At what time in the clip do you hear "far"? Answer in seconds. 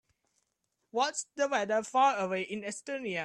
1.83-2.17